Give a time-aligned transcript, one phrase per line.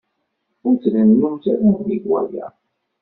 [0.67, 2.45] Ur trennumt ara nnig waya.